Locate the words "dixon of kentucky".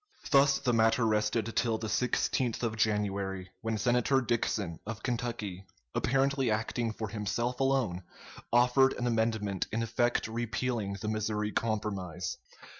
4.19-5.67